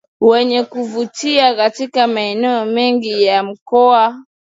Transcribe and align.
wenye 0.21 0.63
kuvutia 0.63 1.55
katika 1.55 2.07
maeneo 2.07 2.65
mengi 2.65 3.23
ya 3.23 3.43
mkoa 3.43 4.23